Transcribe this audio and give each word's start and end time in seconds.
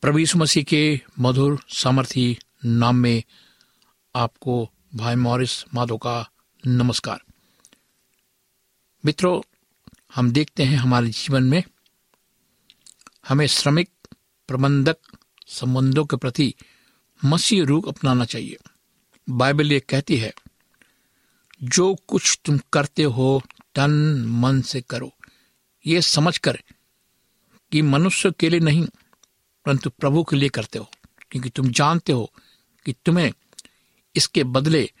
प्रभु 0.00 0.38
मसीह 0.38 0.64
के 0.64 1.00
मधुर 1.18 1.64
सामर्थी 1.68 2.38
नाम 2.64 2.96
में 2.96 3.22
आपको 4.16 4.70
भाई 4.94 5.14
मॉरिस 5.14 5.64
माधो 5.74 5.98
का 5.98 6.30
नमस्कार। 6.66 7.22
मित्रों, 9.04 9.40
हम 10.14 10.32
देखते 10.32 10.62
हैं 10.62 10.76
हमारे 10.76 11.08
जीवन 11.08 11.42
में 11.42 11.62
हमें 13.28 13.46
श्रमिक, 13.46 13.90
प्रबंधक, 14.48 14.96
संबंधों 15.46 16.04
के 16.04 16.16
प्रति 16.16 16.54
मसीह 17.24 17.64
रूप 17.64 17.88
अपनाना 17.88 18.24
चाहिए। 18.24 18.56
बाइबल 19.30 19.72
ये 19.72 19.80
कहती 19.80 20.16
है, 20.16 20.34
जो 21.62 21.94
कुछ 21.94 22.40
तुम 22.44 22.60
करते 22.72 23.02
हो, 23.02 23.42
तन 23.74 24.24
मन 24.28 24.60
से 24.60 24.80
करो। 24.80 25.12
ये 25.86 26.00
समझकर 26.00 26.58
कि 27.72 27.82
मनुष्य 27.82 28.30
के 28.30 28.48
लिए 28.48 28.60
नहीं 28.60 28.86
परंतु 29.64 29.90
प्रभु 29.90 30.24
के 30.24 30.36
लिए 30.36 30.48
करते 30.48 30.78
हो, 30.78 30.90
क्योंकि 31.30 31.50
तुम 31.50 31.70
जानते 31.70 32.12
हो 32.12 32.32
कि 32.84 32.92
तुम्हें 32.92 33.32
इसके 34.16 34.44
बदले 34.44 34.92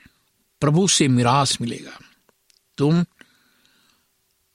प्रभु 0.60 0.88
से 0.88 1.08
मिरास 1.08 1.60
मिलेगा। 1.60 1.98
तुम 2.78 3.04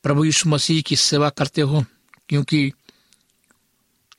प्रभु 0.04 0.26
यीशु 0.26 0.50
मसीह 0.50 0.82
की 0.82 0.96
सेवा 0.96 1.30
करते 1.30 1.62
हो, 1.62 1.86
क्योंकि 2.30 2.72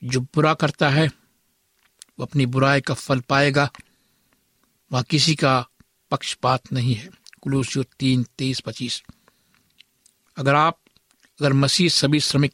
जो 0.03 0.21
बुरा 0.21 0.53
करता 0.53 0.89
है, 0.89 1.07
वो 2.19 2.23
अपनी 2.23 2.45
बुराई 2.45 2.81
का 2.81 2.93
फल 2.93 3.19
पाएगा। 3.19 3.71
वह 4.91 5.01
किसी 5.01 5.35
का 5.35 5.67
पक्षपात 6.11 6.73
नहीं 6.73 6.95
है। 6.95 7.09
कुलूसियो 7.41 7.83
तीन, 7.83 8.23
तेईस, 8.23 8.59
पच्चीस। 8.59 9.03
अगर 10.37 10.55
आप, 10.55 10.79
अगर 11.39 11.53
मसीह 11.53 11.89
सभी 11.89 12.19
श्रमिक 12.19 12.53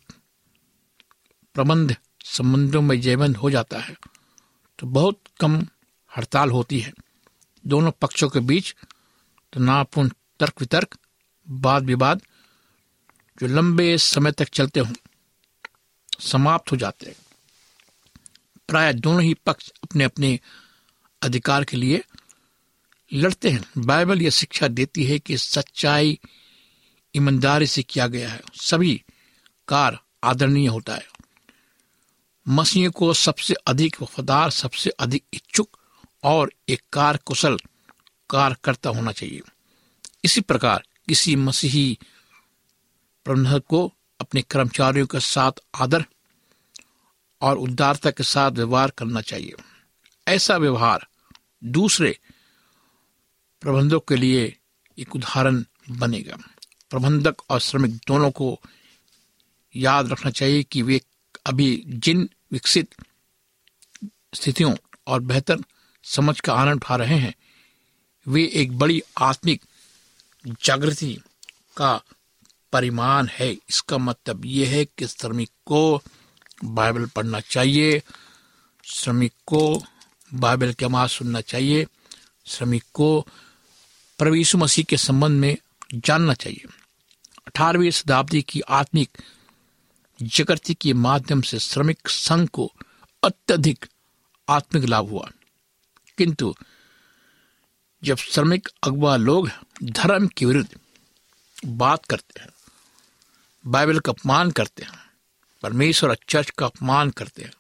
प्रबंध 1.54 1.96
संबंधों 2.34 2.82
में 2.82 3.00
जयबंद 3.02 3.38
हो 3.38 3.50
जाता 3.52 3.80
है 3.80 3.96
तो 4.80 4.88
बहुत 4.88 5.20
कम 5.40 5.62
हड़ताल 6.12 6.52
होती 6.52 6.80
है। 6.80 6.94
दोनों 7.64 7.92
पक्षों 7.92 8.30
के 8.30 8.40
बीच 8.42 8.76
तो 9.54 9.60
नापूर्ण 9.60 10.10
तर्क 10.40 10.62
वितर्क 10.62 10.98
वाद 11.48 11.86
विवाद 11.86 12.22
जो 13.38 13.48
लंबे 13.48 13.98
समय 13.98 14.32
तक 14.32 14.50
चलते 14.50 14.80
हों, 14.80 14.94
समाप्त 16.22 16.72
हो 16.72 16.78
जाते 16.78 17.06
हैं। 17.06 17.16
प्राय 18.70 18.94
दोनों 18.94 19.22
ही 19.22 19.34
पक्ष 19.46 19.70
अपने 19.84 20.04
अपने 20.04 20.40
अधिकार 21.22 21.64
के 21.64 21.78
लिए 21.78 22.04
लड़ते 23.12 23.50
हैं। 23.50 23.64
बाइबल 23.78 24.22
यह 24.22 24.30
शिक्षा 24.30 24.68
देती 24.68 25.04
है 25.04 25.20
कि 25.20 25.38
सच्चाई 25.38 26.20
ईमानदारी 27.14 27.68
से 27.68 27.84
किया 27.84 28.08
गया 28.08 28.30
है। 28.30 28.42
सभी 28.56 28.96
कार 29.68 30.00
आदरणीय 30.24 30.68
होता 30.68 30.96
है। 30.96 31.08
मसीह 32.48 32.90
को 32.90 33.14
सबसे 33.14 33.54
अधिक 33.54 34.02
वफादार, 34.02 34.50
सबसे 34.50 34.90
अधिक 34.90 35.24
इच्छुक 35.34 35.78
और 36.24 36.54
एक 36.70 36.82
कार 36.94 37.18
कुशल 37.18 37.58
कार्यकर्ता 38.30 38.90
होना 38.90 39.12
चाहिए। 39.12 39.42
इसी 40.24 40.42
प्रकार 40.42 40.84
किसी 41.08 41.36
मसीही 41.36 42.00
प्रबंधक 43.26 43.64
को 43.66 43.94
अपने 44.22 44.42
कर्मचारियों 44.42 45.08
के 45.08 45.20
साथ 45.20 45.52
आदर 45.76 46.06
और 47.42 47.58
उदारता 47.58 48.12
के 48.12 48.24
साथ 48.24 48.52
व्यवहार 48.52 48.90
करना 48.90 49.22
चाहिए। 49.22 49.54
ऐसा 50.28 50.58
व्यवहार 50.58 51.08
दूसरे 51.64 52.20
प्रबंधक 53.62 54.02
के 54.10 54.16
लिए 54.16 54.58
एक 55.00 55.16
उदाहरण 55.16 55.64
बनेगा। 55.92 56.38
प्रबंधक 56.90 57.36
और 57.50 57.60
श्रमिक 57.60 57.96
दोनों 57.96 58.32
को 58.32 58.60
याद 59.76 60.12
रखना 60.12 60.32
चाहिए 60.32 60.64
कि 60.64 60.82
वे 60.82 61.02
अभी 61.46 61.84
जिन 61.88 62.30
विकसित 62.52 62.96
स्थितियों 64.34 64.76
और 65.08 65.20
बेहतर 65.20 65.60
समझ 66.04 66.40
का 66.40 66.54
आनंद 66.54 66.76
उठा 66.76 66.96
रहे 66.96 67.18
हैं, 67.18 67.34
वे 68.28 68.52
एक 68.54 68.78
बड़ी 68.78 69.02
आत्मिक 69.18 69.62
जागृति 70.64 71.22
का 71.78 72.02
परिमाण 72.74 73.28
है। 73.28 73.52
इसका 73.52 73.98
मतलब 73.98 74.46
यह 74.46 74.70
है 74.70 74.86
कि 74.86 75.08
श्रमिक 75.08 75.50
को 75.66 76.02
बाइबल 76.64 77.06
पढ़ना 77.06 77.40
चाहिए, 77.40 78.02
श्रमिक 78.84 79.34
को 79.46 79.84
बाइबल 80.34 80.74
के 80.74 80.86
आवाज़ 80.86 81.12
सुनना 81.12 81.42
चाहिए, 81.42 81.86
श्रमिक 82.46 82.84
को 82.94 83.28
प्रवीषु 84.20 84.58
मसीह 84.58 84.86
के 84.86 84.98
संबंध 84.98 85.40
में 85.40 85.58
जानना 85.94 86.34
चाहिए। 86.34 86.66
अठारहवीं 87.48 87.92
शताब्दी 87.92 88.42
की 88.42 88.62
आत्मिक 88.62 89.18
जगृति 90.22 90.74
के 90.74 90.94
माध्यम 90.94 91.42
से 91.42 91.60
श्रमिक 91.60 92.10
संघ 92.10 92.48
को 92.50 92.72
अत्यधिक 93.24 93.86
आत्मिक 94.50 94.84
लाभ 94.84 95.10
हुआ। 95.10 95.30
किंतु 96.18 96.56
जब 98.04 98.18
श्रमिक 98.18 98.70
अगवा 98.84 99.16
लोग 99.16 99.50
धर्म 99.84 100.28
के 100.28 100.46
विरुद्ध 100.46 100.80
बात 101.66 102.06
करते 102.06 102.40
हैं, 102.40 102.50
बाइबल 103.68 104.00
का 104.00 104.12
अपमान 104.12 104.52
करते 104.52 104.84
हैं, 104.84 105.00
परमेश्वर 105.62 106.10
और 106.10 106.18
चर्च 106.30 106.50
का 106.50 106.66
अपमान 106.66 107.10
करते 107.10 107.44
हैं 107.44 107.54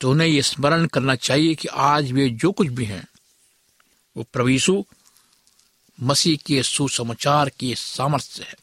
तो 0.00 0.10
उन्हें 0.10 0.28
यह 0.28 0.42
स्मरण 0.42 0.86
करना 0.86 1.14
चाहिए 1.14 1.54
कि 1.54 1.68
आज 1.68 2.12
वे 2.12 2.28
जो 2.30 2.52
कुछ 2.52 2.68
भी 2.68 2.84
हैं, 2.84 3.08
वो 4.16 4.22
प्रवीषु 4.32 4.84
मसीह 6.00 6.38
के 6.46 6.62
सुसमाचार 6.62 7.48
के 7.48 7.74
सामर्थ्य 7.74 8.42
है। 8.42 8.54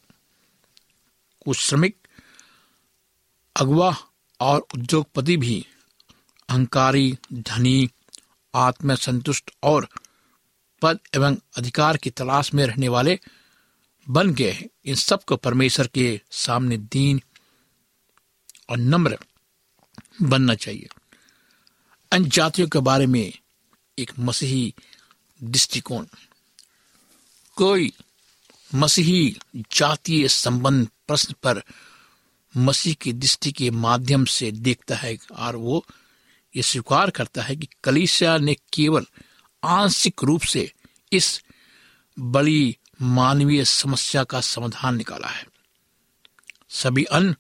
कुछ 1.46 1.58
श्रमिक 1.58 2.01
अगवा 3.56 3.98
और 4.40 4.68
उद्योगपति 4.76 5.38
भी, 5.38 5.66
अहंकारी, 6.50 7.18
धनी 7.34 7.90
आत्म 8.56 8.96
संतुष्ट 8.96 9.52
और 9.64 9.90
पद 10.82 11.00
एवं 11.16 11.38
अधिकार 11.58 11.98
की 11.98 12.10
तलाश 12.10 12.54
में 12.54 12.66
रहने 12.66 12.88
वाले 12.88 13.20
बन 14.10 14.34
गए 14.34 14.52
हैं। 14.52 14.70
इन 14.86 14.96
सबको 14.96 15.38
परमेश्वर 15.38 15.88
के 15.88 16.22
सामने 16.32 16.78
दीन 16.78 17.22
और 18.70 18.78
नम्र 18.78 19.20
बनना 20.22 20.56
चाहिए। 20.56 20.90
अन्य 22.12 22.30
जातियों 22.30 22.68
के 22.68 22.80
बारे 22.80 23.06
में 23.06 23.34
एक 24.00 24.12
मसीही 24.20 24.76
दृष्टिकोण। 25.44 26.06
कोई 27.56 27.94
मसीही 28.76 29.38
जातीय 29.56 30.28
संबंध 30.28 30.88
प्रश्न 31.08 31.34
पर 31.44 31.64
मसीह 32.58 32.94
की 32.94 33.14
दृष्टि 33.14 33.52
के 33.52 33.72
माध्यम 33.72 34.26
से 34.26 34.52
देखता 34.52 34.96
है 34.96 35.18
और 35.32 35.56
वो 35.56 35.86
ये 36.56 36.62
स्वीकार 36.62 37.10
करता 37.10 37.42
है 37.42 37.56
कि 37.56 37.68
कलीसिया 37.84 38.38
ने 38.38 38.56
केवल 38.74 39.06
आंशिक 39.64 40.24
रूप 40.24 40.42
से 40.42 40.72
इस 41.12 41.42
बड़ी 42.20 42.78
मानवीय 43.02 43.66
समस्या 43.66 44.24
का 44.24 44.42
समाधान 44.42 44.96
निकाला 44.96 45.28
है। 45.28 45.46
सभी 46.70 47.04
अन्य 47.04 47.36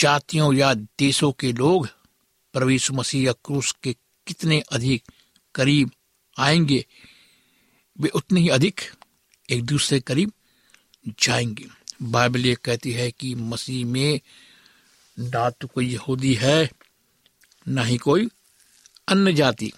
जातियों 0.00 0.54
या 0.54 0.74
देशों 0.74 1.32
के 1.32 1.52
लोग 1.52 1.88
प्रवेश 2.52 2.90
मसीह 2.90 3.22
या 3.22 3.32
क्रूस 3.32 3.76
के 3.82 3.96
कितने 4.26 4.60
अधिक 4.60 5.02
करीब 5.54 5.90
आएँगे, 6.38 6.86
वे 8.00 8.08
उतने 8.08 8.40
ही 8.40 8.48
अधिक 8.48 8.80
एक 9.50 9.64
दूसरे 9.64 10.00
करीब 10.00 10.32
जाएँगे। 11.22 11.81
बाइबल 12.02 12.46
ये 12.46 12.54
कहती 12.54 12.92
है 12.92 13.10
कि 13.10 13.34
मसीह 13.34 13.86
में 13.86 14.20
ना 15.18 15.50
तो 15.50 15.68
कोई 15.68 15.88
यहूदी 15.88 16.34
है, 16.34 16.70
ना 17.68 17.82
ही 17.82 17.96
कोई 17.98 18.28
अन्य 19.08 19.32
जाति, 19.32 19.72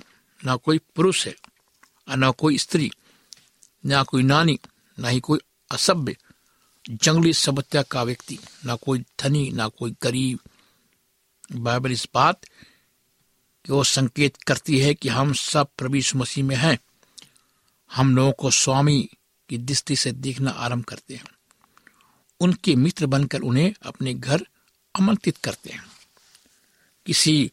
ना 0.45 0.57
कोई 0.57 0.79
पुरुष 0.79 1.27
है 1.27 1.37
ना 2.17 2.31
कोई 2.31 2.59
स्त्री, 2.59 2.91
ना 3.87 4.03
कोई 4.03 4.23
नानी, 4.23 4.59
ना 4.99 5.09
ही 5.09 5.21
कोई 5.21 5.39
असभ्य, 5.71 6.17
जंगली 6.91 7.33
सभ्यता 7.33 7.83
का 7.83 8.03
व्यक्ति, 8.03 8.39
ना 8.65 8.77
कोई 8.77 8.99
धनी, 8.99 9.51
ना 9.51 9.69
कोई 9.69 9.95
गरीब। 10.03 10.39
बाइबल 11.53 11.93
इस 11.93 12.09
बात 12.15 12.45
कि 13.65 13.73
वो 13.73 13.85
संकेत 13.85 14.37
करती 14.37 14.79
है 14.79 14.95
कि 14.95 15.09
हम 15.09 15.33
सब 15.33 15.69
प्रवीष 15.79 16.17
मसीह 16.17 16.45
में 16.45 16.57
हैं। 16.57 16.79
हम 17.93 18.17
लोगों 18.17 18.33
को 18.33 18.51
स्वामी 18.51 19.11
की 19.49 19.59
दृष्टि 19.59 19.97
से 19.97 20.13
देखना 20.13 20.51
आरंभ 20.51 20.85
करते 20.85 21.15
हैं। 21.15 21.34
उनके 22.41 22.75
मित्र 22.75 23.07
बनकर 23.07 23.41
उन्हें 23.41 23.75
अपने 23.83 24.15
घर 24.15 24.47
आमंत्रित 25.01 25.37
करते 25.37 25.71
हैं। 25.71 25.87
किसी 27.07 27.53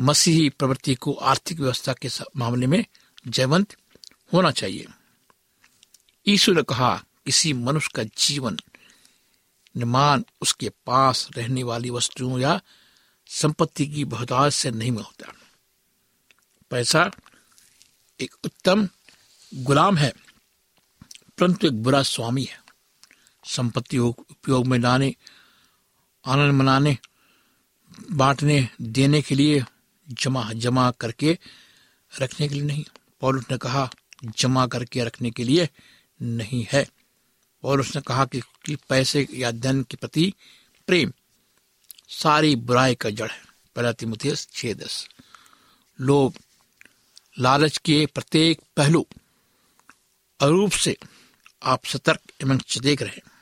मसीही 0.00 0.50
प्रवृत्ति 0.50 0.94
को 0.94 1.12
आर्थिक 1.12 1.60
व्यवस्था 1.60 1.92
के 1.92 2.08
मामले 2.36 2.66
में 2.66 2.84
जयवंत 3.28 3.76
होना 4.32 4.50
चाहिए। 4.50 4.86
यीशु 6.28 6.52
ने 6.52 6.62
कहा, 6.62 7.04
किसी 7.26 7.52
मनुष्य 7.52 7.90
का 7.94 8.02
जीवन 8.02 8.58
निर्माण 9.76 10.22
उसके 10.40 10.68
पास 10.68 11.28
रहने 11.36 11.62
वाली 11.62 11.90
वस्तुओं 11.90 12.38
या 12.38 12.60
संपत्ति 13.26 13.86
की 13.86 14.04
बहुतायत 14.04 14.52
से 14.52 14.70
नहीं 14.70 14.90
होता। 14.90 15.32
पैसा 16.70 17.10
एक 18.20 18.34
उत्तम 18.44 18.88
गुलाम 19.54 19.96
है, 19.96 20.12
परंतु 21.38 21.66
एक 21.66 21.82
बुरा 21.82 22.02
स्वामी 22.02 22.44
है। 22.44 22.63
संपत्ति 23.46 23.98
उपयोग 23.98 24.66
में 24.66 24.78
लाने 24.78 25.14
आनंद 26.26 26.52
मनाने 26.52 26.98
बांटने 28.10 28.68
देने 28.82 29.22
के 29.22 29.34
लिए 29.34 29.64
जमा 30.08 30.52
जमा 30.52 30.90
करके 30.90 31.38
रखने 32.20 32.48
के 32.48 32.54
लिए 32.54 32.64
नहीं। 32.64 32.84
पौलुस 33.20 33.44
ने 33.50 33.58
कहा 33.58 33.90
जमा 34.24 34.66
करके 34.66 35.04
रखने 35.04 35.30
के 35.30 35.44
लिए 35.44 35.68
नहीं 36.22 36.66
है। 36.72 36.88
और 37.62 37.80
उसने 37.80 38.02
कहा 38.02 38.24
कि, 38.24 38.40
कि 38.40 38.76
पैसे 38.88 39.28
या 39.34 39.50
धन 39.50 39.82
के 39.82 39.96
प्रति 39.96 40.34
प्रेम 40.86 41.12
सारी 42.08 42.56
बुराई 42.56 42.94
का 42.94 43.10
जड़ 43.10 43.30
है। 43.30 43.42
पहला 43.76 43.92
तिमुथियस 43.92 44.48
छह 44.52 44.72
दस। 44.72 45.08
लोग 46.00 46.34
लालच 47.38 47.78
के 47.78 48.06
प्रत्येक 48.06 48.60
पहलू 48.76 49.06
अरूप 50.40 50.70
से 50.70 50.96
आप 51.64 51.84
सतर्क 51.84 52.20
एवं 52.42 52.58
सचेत 52.58 53.02
रहे। 53.02 53.33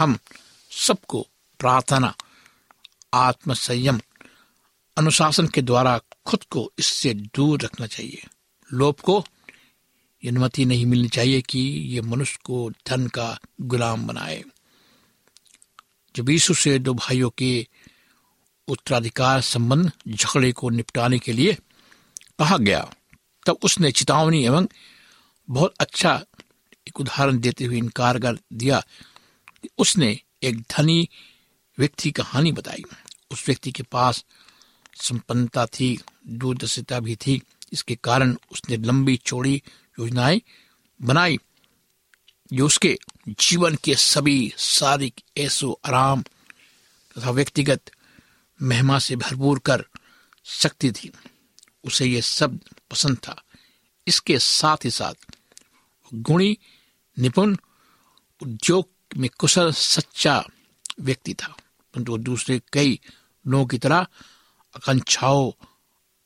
हम 0.00 0.18
सबको 0.70 1.28
प्रार्थना 1.58 2.14
आत्म 3.14 3.54
संयम 3.54 4.00
अनुशासन 4.96 5.46
के 5.46 5.62
द्वारा 5.62 6.00
खुद 6.26 6.44
को 6.44 6.72
इससे 6.78 7.14
दूर 7.14 7.60
रखना 7.60 7.86
चाहिए। 7.86 8.26
लोभ 8.72 8.94
को 8.94 9.18
अनुमति 10.26 10.64
नहीं 10.64 10.86
मिलनी 10.86 11.08
चाहिए 11.08 11.40
कि 11.40 11.58
ये 11.86 12.00
मनुष्य 12.00 12.38
को 12.44 12.70
धन 12.86 13.06
का 13.06 13.38
गुलाम 13.60 14.06
बनाए। 14.06 14.44
जब 16.16 16.30
यीशु 16.30 16.54
से 16.54 16.78
दो 16.78 16.94
भाइयों 16.94 17.30
के 17.30 17.66
उत्तराधिकार 18.68 19.40
संबंध 19.40 19.92
झगड़े 20.08 20.52
को 20.52 20.70
निपटाने 20.70 21.18
के 21.18 21.32
लिए 21.32 21.52
कहा 22.38 22.56
गया, 22.56 22.90
तब 23.46 23.58
उसने 23.62 23.92
चेतावनी 23.92 24.44
एवं 24.44 24.68
बहुत 25.50 25.74
अच्छा 25.80 26.24
एक 26.88 27.00
उदाहरण 27.00 27.38
देते 27.38 27.64
हुए 27.64 27.78
इनकार 27.78 28.18
कर 28.18 28.38
दिया। 28.52 28.82
उसने 29.78 30.20
एक 30.42 30.60
धनी 30.60 31.08
व्यक्ति 31.78 32.10
कहानी 32.10 32.52
बताई। 32.52 32.82
उस 33.30 33.46
व्यक्ति 33.46 33.72
के 33.72 33.82
पास 33.82 34.24
संपन्नता 34.94 35.66
थी, 35.66 36.00
दूरदर्शिता 36.26 37.00
भी 37.00 37.16
थी। 37.16 37.42
इसके 37.72 37.96
कारण 37.96 38.36
उसने 38.52 38.76
लंबी, 38.76 39.16
चौड़ी 39.16 39.62
योजनाएँ 40.00 40.42
बनाई, 41.02 41.38
जो 42.52 42.66
उसके 42.66 42.98
जीवन 43.28 43.76
के 43.76 43.94
सभी 43.94 44.54
शारीरिक 44.58 45.14
ऐसो 45.38 45.80
आराम 45.86 46.22
तथा 46.22 47.30
व्यक्तिगत 47.30 47.90
महिमा 48.62 48.98
से 48.98 49.16
भरपूर 49.16 49.58
कर 49.58 49.84
सकती 50.44 50.92
थी। 50.92 51.12
उसे 51.84 52.06
यह 52.06 52.20
शब्द 52.20 52.60
पसंद 52.90 53.16
था। 53.16 53.42
इसके 54.06 54.38
साथ 54.38 54.76
ही 54.84 54.90
साथ 54.90 55.14
गुणी, 56.14 56.58
निपुण, 57.18 57.56
उद्योग 58.42 58.88
में 59.16 59.30
कुशल, 59.38 59.72
सच्चा 59.72 60.44
व्यक्ति 61.00 61.34
था। 61.34 61.56
परंतु 61.94 62.18
दूसरे 62.18 62.62
कई 62.72 63.00
लोगों 63.46 63.66
की 63.66 63.78
तरह 63.78 63.96
आकांक्षाओं, 64.76 65.64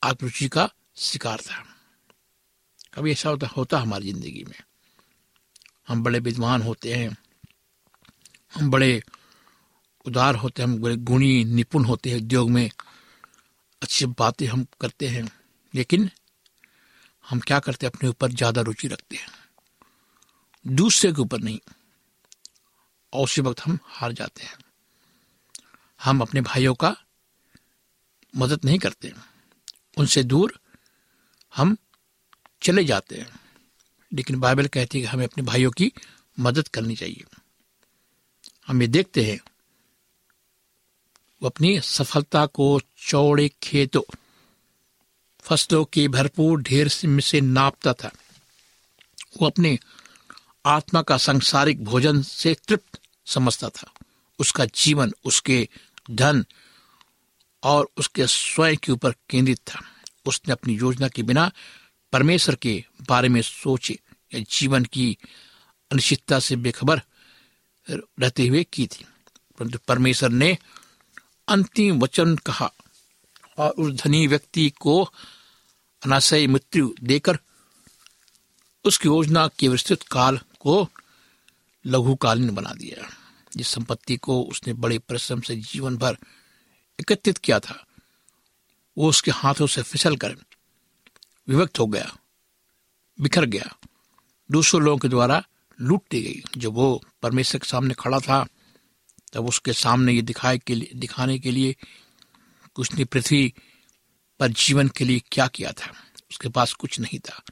आत्मरुचि 0.03 0.47
का 0.47 0.69
शिकार 0.97 1.41
था। 1.41 1.65
कभी 2.93 3.11
ऐसा 3.11 3.29
होता 3.29 3.47
होता 3.47 3.79
हमारी 3.79 4.11
ज़िंदगी 4.11 4.43
में। 4.43 4.59
हम 5.87 6.03
बड़े 6.03 6.19
विद्वान 6.19 6.61
होते 6.61 6.93
हैं। 6.93 7.17
हम 8.55 8.71
बड़े 8.71 9.03
उदार 10.05 10.35
होते 10.35 10.61
हैं। 10.61 10.69
हम 10.69 10.77
बड़े 10.77 10.95
गुणी, 10.95 11.45
निपुण 11.45 11.85
होते 11.85 12.09
हैं। 12.09 12.17
उद्योग 12.17 12.49
में 12.49 12.71
अच्छी 13.81 14.05
बातें 14.05 14.47
हम 14.47 14.65
करते 14.81 15.07
हैं। 15.07 15.31
लेकिन 15.75 16.09
हम 17.29 17.39
क्या 17.39 17.59
करते 17.59 17.85
हैं? 17.85 17.91
अपने 17.95 18.09
ऊपर 18.09 18.31
ज़्यादा 18.31 18.61
रुचि 18.61 18.87
रखते 18.87 19.15
हैं। 19.15 19.27
दूसरे 20.67 21.11
के 21.11 21.21
ऊपर 21.21 21.39
नहीं। 21.39 21.59
और 23.15 23.23
उसी 23.23 23.41
वक्त 23.41 23.61
हम 23.61 23.79
हार 23.83 24.11
जाते 24.11 24.43
हैं। 24.43 24.57
हम 26.03 26.21
अपने 26.21 26.41
भाइयों 26.41 26.75
का 26.75 26.97
मदद 28.35 28.59
नहीं 28.65 28.79
करते। 28.79 29.13
उनसे 29.97 30.23
दूर 30.23 30.59
हम 31.55 31.77
चले 32.61 32.83
जाते 32.83 33.15
हैं। 33.15 33.39
लेकिन 34.13 34.39
बाइबल 34.39 34.67
कहती 34.67 34.97
है 34.97 35.01
कि 35.01 35.07
हमें 35.07 35.25
अपने 35.25 35.43
भाइयों 35.43 35.71
की 35.71 35.91
मदद 36.39 36.67
करनी 36.67 36.95
चाहिए। 36.95 37.23
हम 38.67 38.81
ये 38.81 38.87
देखते 38.87 39.25
हैं, 39.25 39.39
वो 41.41 41.49
अपनी 41.49 41.81
सफलता 41.81 42.45
को 42.45 42.81
चौड़े 42.97 43.49
खेतों, 43.63 44.15
फ़सलों 45.41 45.85
के 45.85 46.07
भरपूर 46.07 46.61
ढेर 46.61 46.87
से 46.87 47.41
नापता 47.41 47.93
था। 47.93 48.11
वो 49.41 49.47
अपने 49.47 49.79
आत्मा 50.65 51.01
का 51.01 51.17
सांसारिक 51.17 51.83
भोजन 51.83 52.21
से 52.21 52.55
तृप्त 52.67 53.01
समझता 53.25 53.69
था। 53.69 53.93
उसका 54.39 54.65
जीवन, 54.65 55.13
उसके 55.25 55.69
धन 56.11 56.45
और 57.63 57.89
उसके 57.97 58.27
स्वयं 58.27 58.77
के 58.77 58.91
ऊपर 58.91 59.11
केंद्रित 59.11 59.57
था। 59.57 59.81
उसने 60.25 60.51
अपनी 60.51 60.73
योजना 60.73 61.07
के 61.07 61.23
बिना 61.23 61.51
परमेश्वर 62.11 62.55
के 62.55 62.85
बारे 63.09 63.29
में 63.29 63.41
सोचे, 63.41 63.99
या 64.33 64.43
जीवन 64.49 64.85
की 64.85 65.17
अनिश्चितता 65.91 66.39
से 66.39 66.55
बेखबर 66.55 67.01
रहते 67.89 68.47
हुए 68.47 68.63
की 68.63 68.87
थी। 68.87 69.05
परंतु 69.59 69.79
परमेश्वर 69.87 70.29
ने 70.29 70.57
अंतिम 71.47 71.99
वचन 71.99 72.35
कहा 72.35 72.71
और 73.57 73.69
उस 73.69 73.93
धनी 73.93 74.27
व्यक्ति 74.27 74.69
को 74.69 75.03
अनाशय 76.05 76.47
मृत्यु 76.47 76.93
देकर 77.03 77.37
उसकी 78.85 79.07
योजना 79.07 79.47
के 79.47 79.67
विस्तृत 79.67 80.03
काल 80.03 80.39
को 80.59 80.89
लघुकालीन 81.85 82.49
बना 82.49 82.73
दिया। 82.73 83.09
जिस 83.57 83.67
संपत्ति 83.67 84.17
को 84.17 84.41
उसने 84.41 84.73
बड़े 84.73 84.99
परिश्रम 84.99 85.41
से 85.41 85.55
जीवन 85.55 85.97
भर 85.97 86.17
एकत्रित 86.99 87.37
किया 87.37 87.59
था, 87.59 87.85
वो 88.97 89.09
उसके 89.09 89.31
हाथों 89.31 89.67
से 89.67 89.81
फिसल 89.81 90.17
कर 90.17 90.35
विभक्त 91.47 91.79
हो 91.79 91.87
गया, 91.87 92.17
बिखर 93.21 93.45
गया। 93.45 93.77
दूसरों 94.51 94.83
लोगों 94.83 94.97
के 94.97 95.07
द्वारा 95.07 95.47
लूट 95.81 96.03
दी 96.11 96.21
गई। 96.21 96.43
जब 96.57 96.73
वो 96.73 97.03
परमेश्वर 97.21 97.59
के 97.59 97.69
सामने 97.69 97.93
खड़ा 97.99 98.19
था, 98.19 98.47
तब 99.33 99.45
उसके 99.45 99.73
सामने 99.73 100.13
ये 100.13 100.21
दिखाए 100.21 100.57
के 100.57 100.75
लिए, 100.75 100.91
दिखाने 100.95 101.39
के 101.39 101.51
लिए 101.51 101.75
उसने 102.79 103.05
पृथ्वी 103.05 103.53
पर 104.39 104.47
जीवन 104.47 104.87
के 104.87 105.05
लिए 105.05 105.21
क्या 105.31 105.47
किया 105.47 105.71
था। 105.71 105.93
उसके 106.31 106.49
पास 106.49 106.73
कुछ 106.73 106.99
नहीं 106.99 107.19
था। 107.19 107.43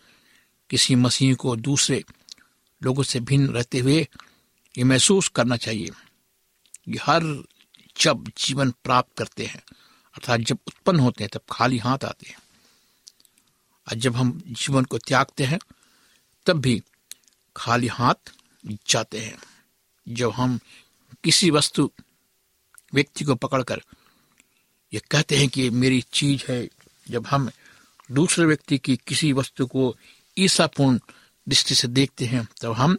किसी 0.69 0.95
मसीह 0.95 1.35
को 1.35 1.55
दूसरे 1.55 2.03
लोगों 2.83 3.03
से 3.03 3.19
भिन्न 3.19 3.49
रहते 3.49 3.79
हुए 3.79 4.07
ये 4.77 4.83
महसूस 4.83 5.27
करना 5.27 5.57
चाहिए 5.57 5.87
कि 6.85 6.97
हर 6.97 7.43
जब 7.97 8.31
जीवन 8.37 8.71
प्राप्त 8.71 9.17
करते 9.17 9.45
हैं, 9.45 9.63
अर्थात 10.13 10.39
जब 10.39 10.57
उत्पन्न 10.67 10.99
होते 10.99 11.23
हैं, 11.23 11.29
तब 11.33 11.41
खाली 11.51 11.77
हाथ 11.77 12.05
आते 12.05 12.29
हैं। 12.29 12.39
और 13.89 13.95
जब 13.95 14.15
हम 14.15 14.43
जीवन 14.47 14.85
को 14.85 14.97
त्यागते 14.97 15.43
हैं, 15.43 15.59
तब 16.45 16.53
भी 16.53 16.83
खाली 17.57 17.87
हाथ 17.87 18.33
जाते 18.87 19.19
हैं। 19.19 19.39
जब 20.07 20.31
हम 20.31 20.59
किसी 21.23 21.51
वस्तु, 21.51 21.91
व्यक्ति 22.93 23.25
को 23.25 23.35
पकड़कर 23.35 23.81
ये 24.93 25.01
कहते 25.11 25.37
हैं 25.37 25.49
कि 25.49 25.69
मेरी 25.69 26.01
चीज़ 26.01 26.51
है, 26.51 26.69
जब 27.09 27.27
हम 27.27 27.51
दूसरे 28.11 28.45
व्यक्ति 28.45 28.77
की 28.77 28.97
किसी 28.97 29.33
वस्तु 29.33 29.67
को 29.67 29.97
ईसापूर्ण 30.37 30.99
दृष्टि 31.49 31.75
से 31.75 31.87
देखते 31.87 32.25
हैं, 32.25 32.47
तब 32.61 32.71
हम 32.71 32.97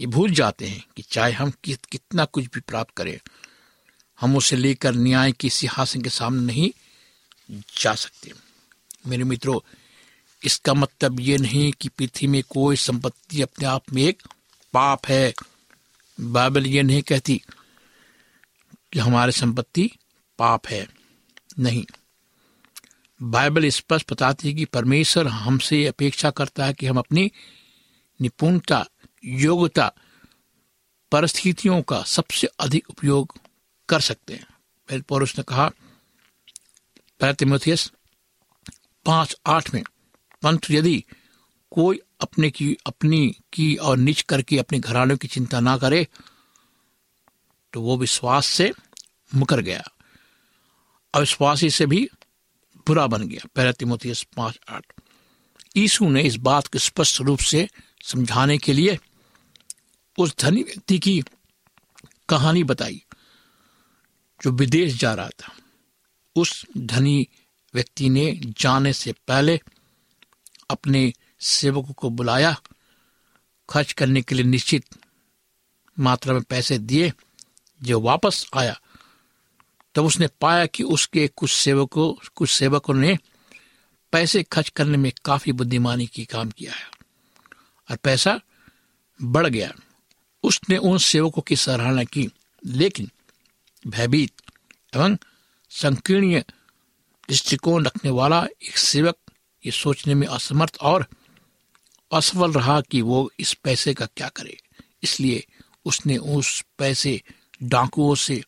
ये 0.00 0.06
भूल 0.06 0.30
जाते 0.30 0.66
हैं 0.66 0.84
कि 0.96 1.02
चाहे 1.02 1.32
हम 1.32 1.52
कितना 1.64 2.24
कुछ 2.24 2.44
भी 2.44 2.60
प्राप्त 2.60 2.94
करें, 2.96 3.18
हम 4.20 4.36
उसे 4.36 4.56
लेकर 4.56 4.94
न्याय 4.94 5.32
की 5.32 5.50
सिंहासन 5.50 6.02
के 6.02 6.10
सामने 6.10 6.52
नहीं 6.52 6.70
जा 7.78 7.94
सकते। 7.94 8.32
मेरे 9.06 9.24
मित्रों, 9.24 9.60
इसका 10.44 10.74
मतलब 10.74 11.20
ये 11.20 11.38
नहीं 11.38 11.72
कि 11.72 11.88
पृथ्वी 11.88 12.28
में 12.28 12.42
कोई 12.42 12.76
संपत्ति 12.76 13.42
अपने 13.42 13.66
आप 13.66 13.92
में 13.92 14.02
एक 14.02 14.22
पाप 14.72 15.06
है। 15.06 15.32
बाइबल 16.18 16.66
ये 16.66 16.82
नहीं 16.82 17.02
कहती 17.02 17.42
कि 18.92 18.98
हमारी 18.98 19.32
संपत्ति 19.32 19.90
पाप 20.38 20.66
है। 20.66 20.86
नहीं। 21.58 21.84
बाइबल 23.24 23.68
स्पष्ट 23.68 24.12
बताती 24.12 24.48
है 24.48 24.54
कि 24.54 24.64
परमेश्वर 24.64 25.26
हमसे 25.26 25.86
अपेक्षा 25.86 26.30
करता 26.30 26.64
है 26.66 26.74
कि 26.74 26.86
हम 26.86 26.98
अपनी 26.98 27.30
निपुणता, 28.20 28.84
योग्यता, 29.24 29.92
परिस्थितियों 31.12 31.80
का 31.82 32.02
सबसे 32.02 32.46
अधिक 32.60 32.90
उपयोग 32.90 33.36
कर 33.88 34.00
सकते 34.00 34.34
हैं। 34.34 35.00
पौरुष 35.00 35.36
ने 35.38 35.44
कहा 35.44 35.70
पैतिमोथियस 37.20 37.90
पाँच 39.06 39.34
आठ 39.46 39.72
में 39.74 39.82
पंथ 40.42 40.70
यदि 40.70 41.04
कोई 41.72 42.00
अपने 42.20 42.50
की, 42.50 42.76
अपनी 42.86 43.36
की 43.52 43.74
और 43.76 43.96
निच 43.96 44.22
करके 44.22 44.58
अपने 44.58 44.78
घरानों 44.78 45.16
की 45.16 45.28
चिंता 45.28 45.60
ना 45.60 45.76
करे 45.78 46.06
तो 47.72 47.80
वो 47.82 47.96
विश्वास 47.96 48.46
से 48.46 48.72
मुकर 49.34 49.60
गया। 49.60 49.82
अविश्वासी 51.14 51.70
से 51.70 51.86
भी 51.86 52.08
बुरा 52.86 53.06
बन 53.06 53.28
गया, 53.28 53.48
पहला 53.54 53.72
तिमोथियस 53.72 54.26
पाँच 54.36 54.58
आठ। 54.68 54.84
यीशु 55.76 56.08
ने 56.08 56.22
इस 56.22 56.36
बात 56.36 56.66
को 56.66 56.78
स्पष्ट 56.78 57.20
रूप 57.20 57.38
से 57.38 57.68
समझाने 58.04 58.58
के 58.58 58.72
लिए 58.72 58.98
उस 60.18 60.36
धनी 60.38 60.62
व्यक्ति 60.62 60.98
की 60.98 61.22
कहानी 62.28 62.64
बताई, 62.64 63.04
जो 64.42 64.50
विदेश 64.50 64.94
जा 64.94 65.14
रहा 65.14 65.28
था। 65.28 65.52
उस 66.36 66.66
धनी 66.78 67.28
व्यक्ति 67.74 68.08
ने 68.08 68.40
जाने 68.44 68.92
से 68.92 69.12
पहले 69.12 69.60
अपने 70.70 71.12
सेवकों 71.40 71.92
को 71.92 72.10
बुलाया, 72.10 72.56
खर्च 73.70 73.92
करने 73.92 74.22
के 74.22 74.34
लिए 74.34 74.44
निश्चित 74.44 74.84
मात्रा 75.98 76.34
में 76.34 76.42
पैसे 76.42 76.78
दिए, 76.78 77.12
जो 77.82 78.00
वापस 78.00 78.46
आया। 78.54 78.80
तब 79.94 80.04
उसने 80.04 80.28
पाया 80.40 80.66
कि 80.66 80.82
उसके 80.82 81.28
कुछ 81.28 81.50
सेवकों 81.50 82.28
कुछ 82.34 82.50
सेवकों 82.50 82.94
ने 82.94 83.18
पैसे 84.12 84.42
खर्च 84.42 84.68
करने 84.68 84.96
में 84.96 85.12
काफ़ी 85.24 85.52
बुद्धिमानी 85.52 86.06
की 86.06 86.24
काम 86.24 86.50
किया 86.50 86.72
है 86.72 86.90
और 87.90 87.96
पैसा 87.96 88.40
बढ़ 89.22 89.46
गया। 89.46 89.72
उसने 90.42 90.76
उन 90.76 90.98
सेवकों 90.98 91.42
की 91.42 91.56
सराहना 91.56 92.04
की, 92.04 92.30
लेकिन 92.66 93.10
भयभीत 93.86 94.32
एवं 94.96 95.16
संकीर्ण 95.70 96.40
दृष्टिकोण 97.28 97.84
रखने 97.84 98.10
वाला 98.10 98.46
एक 98.62 98.78
सेवक 98.78 99.16
ये 99.66 99.72
सोचने 99.72 100.14
में 100.14 100.26
असमर्थ 100.26 100.76
और 100.80 101.06
असफल 102.12 102.52
रहा 102.52 102.80
कि 102.80 103.02
वो 103.02 103.30
इस 103.40 103.54
पैसे 103.54 103.94
का 103.94 104.06
क्या 104.06 104.28
करे। 104.28 104.58
इसलिए 105.02 105.46
उसने 105.84 106.16
उस 106.16 106.64
पैसे 106.78 107.22
डाकुओं 107.62 108.14
से 108.14 108.44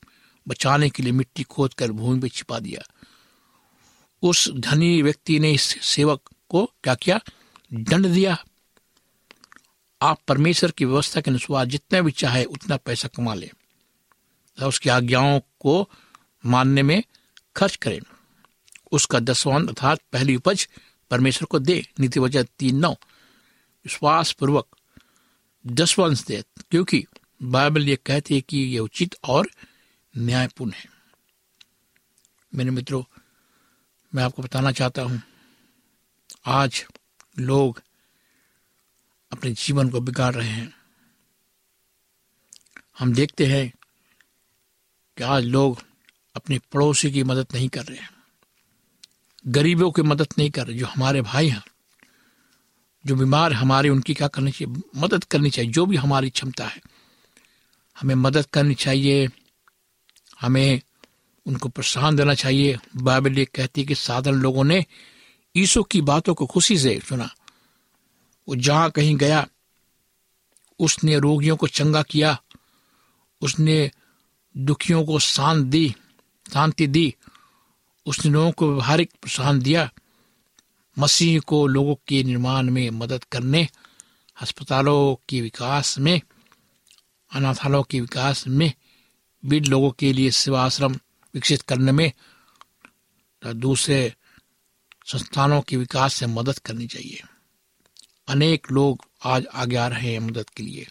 बचाने 0.49 0.91
के 0.91 1.03
लिए 1.03 1.13
मिट्टी 1.13 1.43
खोद 1.43 1.75
कर 1.75 1.93
भूमि 1.93 2.21
में 2.21 2.29
छिपा 2.29 2.59
दिया। 2.59 2.83
उस 4.23 4.51
धनी 4.51 5.03
व्यक्ति 5.03 5.39
ने 5.39 5.53
इस 5.53 5.85
सेवक 5.87 6.21
को 6.49 6.71
क्या 6.85 6.95
किया? 6.95 7.21
दंड 7.75 8.07
दिया। 8.07 8.45
आप 10.03 10.21
परमेश्वर 10.29 10.71
की 10.71 10.85
व्यवस्था 10.85 11.21
के 11.21 11.31
अनुसार 11.31 11.67
जितना 11.67 12.01
भी 12.01 12.13
चाहे 12.13 12.45
उतना 12.45 12.77
पैसा 12.77 13.09
कमा 13.09 13.35
ले। 13.35 13.51
उसकी 14.63 14.89
आज्ञाओं 14.89 15.41
को 15.61 15.91
मानने 16.47 16.83
में 16.83 17.03
खर्च 17.57 17.77
करें। 17.77 18.01
उसका 18.93 19.21
दसवां 19.21 19.67
अर्थात 19.67 19.99
पहली 20.13 20.37
उपज 20.37 20.69
परमेश्वर 21.11 21.47
को 21.47 21.59
दे। 21.59 21.87
नीति 22.01 22.21
वजह 22.21 22.43
तीन 22.43 22.77
नौ। 22.77 22.93
विश्वास 23.85 24.33
पूर्वक 24.33 24.67
दसवंश 25.67 26.25
दे, 26.25 26.45
क्योंकि 26.71 27.05
बाइबल 27.43 27.89
ये 27.89 27.97
कहती 27.97 28.35
है 28.35 28.41
कि 28.41 28.59
यह 28.59 28.81
उचित 28.81 29.17
और 29.25 29.51
न्यायपूर्ण 30.17 30.73
है। 30.73 30.85
मेरे 32.53 32.71
मित्रों, 32.71 33.03
मैं 34.13 34.23
आपको 34.25 34.43
बताना 34.43 34.73
चाहता 34.73 35.03
हूँ, 35.03 35.21
आज 36.47 36.85
लोग 37.39 37.83
अपने 39.33 39.51
जीवन 39.51 39.91
को 39.91 40.01
बिगाड़ 40.01 40.35
रहे 40.35 40.49
हैं। 40.49 40.73
हम 42.99 43.13
देखते 43.13 43.47
हैं 43.47 43.71
कि 45.17 45.25
आज 45.25 45.45
लोग 45.45 45.83
अपने 46.37 46.59
पड़ोसी 46.73 47.11
की 47.13 47.23
मदद 47.25 47.47
नहीं 47.55 47.69
कर 47.69 47.85
रहे 47.85 47.99
हैं, 47.99 48.11
गरीबों 49.45 49.91
की 49.91 50.03
मदद 50.03 50.29
नहीं 50.39 50.51
कर 50.51 50.67
रहे, 50.67 50.77
जो 50.79 50.87
हमारे 50.87 51.23
भाई 51.23 51.49
हैं, 51.49 51.63
जो 53.05 53.15
बीमार 53.15 53.53
हमारे, 53.53 53.89
उनकी 53.89 54.15
क्या 54.15 54.29
करनी 54.29 54.53
चाहिए? 54.53 54.83
मदद 54.97 55.25
करनी 55.25 55.51
चाहिए, 55.51 55.71
जो 55.71 55.87
भी 55.87 55.97
हमारी 55.97 56.31
क्षमता 56.31 56.67
है। 56.67 56.81
हमें 57.97 58.15
मदद 58.15 58.47
करनी 58.47 58.75
चाहिए 58.75 59.29
हमें 60.41 60.81
उनको 61.47 61.69
प्रोत्साहन 61.69 62.17
देना 62.17 62.35
चाहिए। 62.35 62.79
बाइबल 62.97 63.39
ये 63.39 63.45
कहती 63.45 63.81
है 63.81 63.87
कि 63.87 63.95
साधारण 63.95 64.37
लोगों 64.37 64.65
ने 64.65 64.85
ईसो 65.57 65.83
की 65.83 66.01
बातों 66.01 66.35
को 66.35 66.47
खुशी 66.47 66.79
से 66.79 67.01
सुना। 67.09 67.35
वो 68.49 68.57
जहाँ 68.57 68.91
कहीं 68.91 69.17
गया, 69.17 69.47
उसने 70.79 71.19
रोगियों 71.19 71.57
को 71.57 71.67
चंगा 71.67 72.03
किया, 72.03 72.43
उसने 73.43 73.91
दुखियों 74.57 75.05
को 75.05 75.19
शांत 75.19 75.67
दी, 75.67 75.95
शांति 76.53 76.87
दी, 76.87 77.15
उसने 78.07 78.31
लोगों 78.33 78.53
को 78.53 78.69
व्यवहारिक 78.69 79.11
प्रोत्साहन 79.11 79.61
दिया, 79.61 79.91
मसीह 80.99 81.41
को 81.41 81.67
लोगों 81.67 81.95
के 82.09 82.25
निर्माण 82.25 82.71
में 82.71 82.91
मदद 82.91 83.25
करने, 83.25 83.69
अस्पतालों 84.43 85.17
के 85.29 85.41
विकास 85.41 85.99
में, 85.99 86.21
अनाथालयों 87.33 87.83
के 87.83 88.01
विकास 88.01 88.47
में 88.47 88.73
बीड 89.45 89.67
लोगों 89.67 89.91
के 89.91 90.13
लिए 90.13 90.31
सेवा 90.31 90.65
आश्रम 90.65 90.93
विकसित 91.35 91.63
करने 91.63 91.93
में 91.93 92.13
दूसरे 93.47 94.15
संस्थानों 95.07 95.61
के 95.61 95.77
विकास 95.77 96.15
से 96.15 96.27
मदद 96.27 96.59
करनी 96.59 96.87
चाहिए। 96.87 97.23
अनेक 98.29 98.67
लोग 98.73 99.05
आज 99.25 99.47
आगे 99.47 99.77
आ 99.77 99.87
रहे 99.89 100.13
हैं 100.13 100.19
मदद 100.19 100.51
के 100.51 100.63
लिए, 100.63 100.87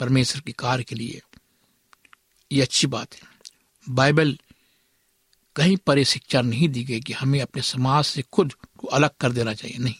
परमेश्वर 0.00 0.40
के 0.40 0.52
कार्य 0.52 0.84
के 0.84 0.94
लिए। 0.94 1.22
ये 2.52 2.62
अच्छी 2.62 2.86
बात 2.86 3.14
है। 3.14 3.22
बाइबल 3.88 4.38
कहीं 5.56 5.76
पर 5.76 5.98
यह 5.98 6.04
शिक्षा 6.04 6.40
नहीं 6.40 6.68
दी 6.68 6.84
गई 6.84 7.00
कि 7.00 7.12
हमें 7.12 7.40
अपने 7.40 7.62
समाज 7.62 8.04
से 8.04 8.22
खुद 8.22 8.52
को 8.52 8.86
अलग 8.86 9.10
कर 9.20 9.32
देना 9.32 9.54
चाहिए। 9.54 9.78
नहीं। 9.78 9.94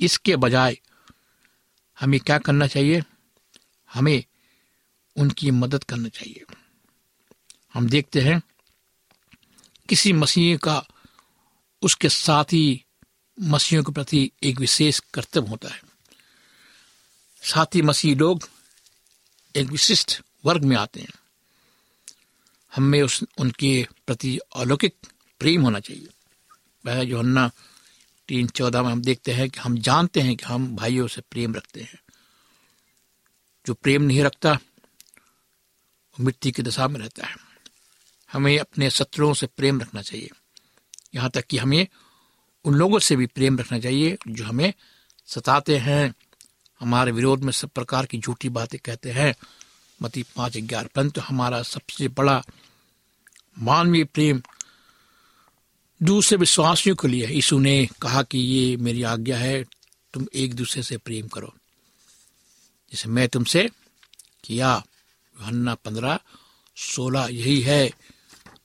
इसके 0.00 0.36
बजाय 0.36 0.78
हमें 2.00 2.20
क्या 2.20 2.38
करना 2.38 2.66
चाहिए? 2.66 3.02
हमें 3.94 4.24
उनकी 5.16 5.50
मदद 5.50 5.84
करना 5.84 6.08
चाहिए। 6.08 6.44
हम 7.76 7.88
देखते 7.88 8.20
हैं, 8.20 8.42
किसी 9.88 10.12
मसीह 10.12 10.56
का 10.56 10.86
उसके 11.82 12.08
साथ 12.08 12.44
ही 12.44 12.84
मसीहों 13.40 13.82
के 13.82 13.92
प्रति 13.92 14.30
एक 14.42 14.60
विशेष 14.60 15.00
कर्तव्य 15.14 15.48
होता 15.48 15.68
है। 15.68 15.82
साथ 17.42 17.66
मसीह 17.76 18.16
लोग 18.16 18.48
एक 19.56 19.68
विशिष्ट 19.68 20.22
वर्ग 20.44 20.64
में 20.64 20.76
आते 20.76 21.00
हैं। 21.00 21.12
हमें 22.76 23.02
उस, 23.02 23.24
उनके 23.38 23.86
प्रति 24.06 24.38
अलौकिक 24.56 24.96
प्रेम 25.38 25.62
होना 25.62 25.80
चाहिए। 25.80 26.08
वह 26.86 27.04
जो 27.04 27.18
हन्ना 27.18 27.50
तीन 28.28 28.48
चौदह 28.48 28.82
में 28.82 28.90
हम 28.90 29.02
देखते 29.02 29.32
हैं 29.32 29.50
कि 29.50 29.60
हम 29.60 29.78
जानते 29.78 30.20
हैं 30.20 30.36
कि 30.36 30.44
हम 30.44 30.76
भाइयों 30.76 31.08
से 31.08 31.20
प्रेम 31.20 31.54
रखते 31.54 31.80
हैं। 31.80 32.00
जो 33.66 33.74
प्रेम 33.74 34.02
नहीं 34.02 34.22
रखता, 34.22 34.52
वो 34.52 36.24
मिट्टी 36.24 36.52
की 36.52 36.62
दशा 36.62 36.88
में 36.88 37.00
रहता 37.00 37.26
है। 37.26 37.45
हमें 38.36 38.58
अपने 38.58 38.90
शत्रुओं 38.90 39.34
से 39.34 39.46
प्रेम 39.46 39.80
रखना 39.80 40.02
चाहिए। 40.02 40.30
यहाँ 41.14 41.30
तक 41.30 41.44
कि 41.46 41.58
हमें 41.58 41.86
उन 42.64 42.74
लोगों 42.74 42.98
से 42.98 43.16
भी 43.16 43.26
प्रेम 43.26 43.58
रखना 43.58 43.78
चाहिए 43.78 44.16
जो 44.28 44.44
हमें 44.44 44.72
सताते 45.26 45.76
हैं। 45.78 46.14
हमारे 46.80 47.12
विरोध 47.12 47.44
में 47.44 47.52
सब 47.52 47.68
प्रकार 47.68 48.06
की 48.06 48.18
झूठी 48.18 48.48
बातें 48.48 48.78
कहते 48.84 49.10
हैं। 49.10 49.34
मती 50.00 50.22
पाँच 50.36 50.56
ग्यारह 50.56 50.88
परंतु 50.94 51.20
हमारा 51.20 51.62
सबसे 51.62 52.08
बड़ा 52.08 52.42
मानवीय 53.56 54.04
प्रेम 54.04 54.42
दूसरे 56.00 56.36
विश्वासियों 56.38 56.96
के 56.96 57.08
लिए 57.08 57.26
यीशु 57.26 57.58
ने 57.58 57.88
कहा 58.02 58.22
कि 58.22 58.38
ये 58.38 58.76
मेरी 58.76 59.02
आज्ञा 59.02 59.38
है, 59.38 59.64
तुम 60.14 60.26
एक 60.34 60.54
दूसरे 60.54 60.82
से 60.82 60.96
प्रेम 60.96 61.28
करो। 61.28 61.54
जैसे 62.92 63.08
मैं 63.08 63.28
तुमसे 63.28 63.68
किया 64.44 64.82
पंद्रह 65.36 66.18
सोलह 66.76 67.28
यही 67.30 67.60
है। 67.60 67.90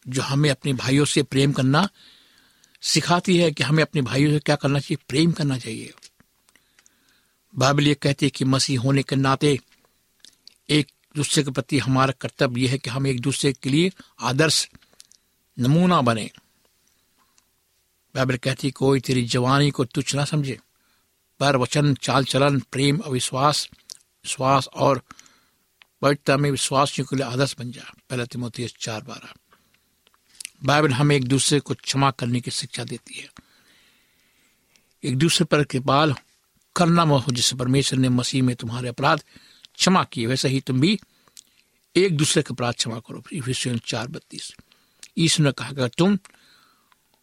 जो 0.07 0.21
हमें 0.21 0.49
अपने 0.49 0.73
भाइयों 0.73 1.05
से 1.05 1.23
प्रेम 1.23 1.51
करना 1.51 1.89
सिखाती 2.81 3.37
है 3.37 3.51
कि 3.51 3.63
हमें 3.63 3.83
अपने 3.83 4.01
भाइयों 4.01 4.31
से 4.31 4.39
क्या 4.39 4.55
करना 4.55 4.79
चाहिए, 4.79 5.05
प्रेम 5.09 5.31
करना 5.31 5.57
चाहिए। 5.57 5.93
बाइबल 7.55 7.87
ये 7.87 7.93
कहती 7.93 8.25
है 8.25 8.29
कि 8.29 8.45
मसीह 8.45 8.81
होने 8.81 9.03
के 9.03 9.15
नाते 9.15 9.59
एक 10.69 10.91
दूसरे 11.15 11.43
के 11.43 11.51
प्रति 11.51 11.79
हमारा 11.79 12.11
कर्तव्य 12.11 12.61
यह 12.61 12.71
है 12.71 12.77
कि 12.77 12.89
हम 12.89 13.07
एक 13.07 13.19
दूसरे 13.19 13.53
के 13.53 13.69
लिए 13.69 13.91
आदर्श 14.19 14.69
नमूना 15.59 16.01
बने। 16.01 16.31
बाइबल 18.15 18.37
कहती 18.37 18.71
कोई 18.71 18.99
तेरी 18.99 19.25
जवानी 19.25 19.71
को 19.71 19.85
तुच्छ 19.85 20.15
ना 20.15 20.25
समझे। 20.25 20.59
पर 21.39 21.57
वचन, 21.57 21.95
चाल 21.95 22.25
चलन, 22.25 22.59
प्रेम, 22.59 22.97
अविश्वास, 22.97 23.69
विश्वास 23.97 24.67
और 24.67 25.03
पवित्रता 26.01 26.37
में 26.37 26.51
विश्वासियों 26.51 27.07
के 27.07 27.15
लिए 27.15 27.25
आदर्श 27.25 27.55
बन 27.59 27.71
जा। 27.71 27.93
पहला 28.09 28.25
तिमोती 28.25 28.67
चार 28.67 29.01
बारह। 29.01 29.33
बाइबल 30.63 30.91
हमें 30.91 31.15
एक 31.15 31.23
दूसरे 31.23 31.59
को 31.59 31.73
क्षमा 31.73 32.11
करने 32.11 32.41
की 32.41 32.51
शिक्षा 32.51 32.83
देती 32.83 33.19
है। 33.19 33.29
एक 35.03 35.17
दूसरे 35.17 35.45
पर 35.45 35.63
कृपाल 35.63 36.15
करना 36.75 37.01
हो 37.01 37.31
जिससे 37.31 37.55
परमेश्वर 37.55 37.99
ने 37.99 38.09
मसीह 38.09 38.43
में 38.43 38.55
तुम्हारे 38.55 38.89
अपराध 38.89 39.23
क्षमा 39.75 40.03
किए। 40.03 40.25
वैसे 40.25 40.49
ही 40.49 40.59
तुम 40.61 40.81
भी 40.81 40.99
एक 41.95 42.17
दूसरे 42.17 42.43
के 42.43 42.53
अपराध 42.53 42.73
क्षमा 42.73 42.99
करो। 42.99 43.77
चार 43.77 44.07
बत्तीस। 44.07 44.53
ईश्वर 45.17 45.45
ने 45.45 45.51
कहा 45.51 45.87
तुम 45.87 46.17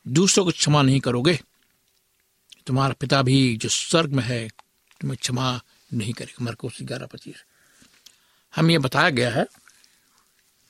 दूसरों 0.08 0.44
को 0.44 0.50
क्षमा 0.50 0.82
नहीं 0.82 1.00
करोगे, 1.00 1.38
तुम्हारा 2.66 2.94
पिता 3.00 3.22
भी 3.22 3.56
जो 3.56 3.68
स्वर्ग 3.68 4.12
में 4.12 4.24
है, 4.24 4.48
तुम्हें 5.00 5.18
क्षमा 5.20 5.60
नहीं 5.94 6.12
करेगा। 6.12 6.44
मरकोस 6.44 6.78
ग्यारह 6.82 7.06
पच्चीस। 7.06 7.44
हम 8.56 8.70
यह 8.70 8.78
बताया 8.78 9.10
गया 9.10 9.30
है 9.30 9.46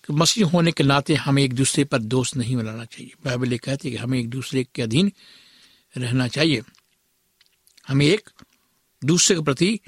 कि 0.08 0.14
मसीह 0.14 0.46
होने 0.46 0.72
के 0.72 0.84
नाते 0.84 1.14
हमें 1.14 1.42
एक 1.42 1.52
दूसरे 1.52 1.84
पर 1.84 1.98
दोष 2.02 2.36
नहीं 2.36 2.56
मिलाना 2.56 2.84
चाहिए। 2.84 3.12
बाइबल 3.24 3.52
ये 3.52 3.58
कहती 3.58 3.88
है 3.88 3.92
कि 3.92 4.02
हमें 4.02 4.18
एक 4.18 4.28
दूसरे 4.28 4.64
के 4.74 4.82
अधीन 4.82 5.12
रहना 5.96 6.28
चाहिए। 6.28 6.62
हमें 7.88 8.06
एक 8.06 8.30
दूसरे 9.02 9.36
के 9.36 9.42
प्रति 9.42 9.78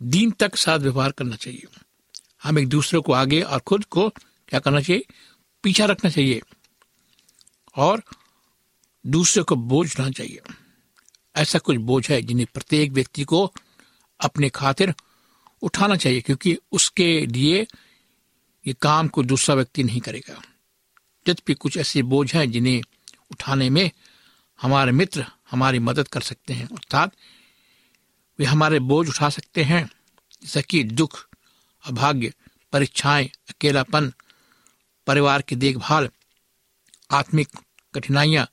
दिन 0.00 0.30
तक 0.30 0.56
साथ 0.56 0.78
व्यवहार 0.78 1.12
करना 1.12 1.36
चाहिए। 1.36 1.66
हम 2.42 2.58
एक 2.58 2.68
दूसरे 2.68 3.00
को 3.00 3.12
आगे 3.12 3.40
और 3.42 3.58
खुद 3.60 3.84
को 3.84 4.08
क्या 4.48 4.60
करना 4.60 4.80
चाहिए? 4.80 5.04
पीछा 5.64 5.84
रखना 5.84 6.10
चाहिए 6.10 6.40
और 7.76 8.02
दूसरे 9.04 9.42
को 9.42 9.56
बोझ 9.56 9.98
ना 10.00 10.10
चाहिए। 10.10 10.40
ऐसा 11.36 11.58
कुछ 11.58 11.76
बोझ 11.76 12.08
है 12.10 12.22
जिन्हें 12.22 12.46
प्रत्येक 12.54 12.92
व्यक्ति 12.92 13.24
को 13.24 13.52
अपने 14.20 14.48
खातिर 14.50 14.94
उठाना 15.62 15.96
चाहिए, 15.96 16.20
क्योंकि 16.20 16.58
उसके 16.72 17.26
लिए 17.26 17.66
ये 18.66 18.72
काम 18.72 19.08
को 19.08 19.22
दूसरा 19.22 19.54
व्यक्ति 19.54 19.82
नहीं 19.82 20.00
करेगा। 20.00 20.42
भी 21.46 21.54
कुछ 21.54 21.76
ऐसे 21.76 22.02
बोझ 22.02 22.34
हैं 22.34 22.50
जिन्हें 22.50 22.82
उठाने 23.30 23.70
में 23.70 23.90
हमारे 24.62 24.92
मित्र 24.92 25.26
हमारी 25.50 25.78
मदद 25.78 26.08
कर 26.08 26.20
सकते 26.20 26.52
हैं, 26.52 26.66
अर्थात 26.66 27.12
वे 28.38 28.44
हमारे 28.44 28.78
बोझ 28.78 29.08
उठा 29.08 29.28
सकते 29.28 29.62
हैं, 29.62 29.90
जैसा 30.42 30.60
कि 30.60 30.84
दुख, 30.84 31.28
अभाग्य, 31.84 32.32
परीक्षाएँ, 32.72 33.26
अकेलापन, 33.26 34.12
परिवार 35.06 35.42
की 35.42 35.56
देखभाल, 35.56 36.08
आत्मिक 37.10 37.48
कठिनाइयाँ, 37.94 38.46